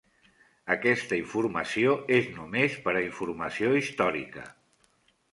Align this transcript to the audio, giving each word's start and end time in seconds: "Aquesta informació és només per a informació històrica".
"Aquesta 0.75 1.17
informació 1.17 1.91
és 2.17 2.29
només 2.37 2.77
per 2.87 2.93
a 2.93 3.03
informació 3.09 3.75
històrica". 3.81 4.47